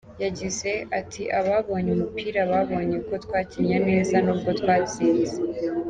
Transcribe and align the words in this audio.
Yagize 0.23 0.71
ati 0.99 1.23
“Ababonye 1.39 1.89
umupira 1.93 2.41
babonye 2.51 2.97
ko 3.07 3.13
twakinnye 3.23 3.77
neza 3.87 4.15
nubwo 4.23 4.49
twatsinze. 4.59 5.35